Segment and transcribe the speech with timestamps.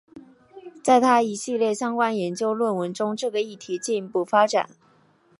[0.83, 4.67] 在他一系列相关研究论文中这个议题进一步发展。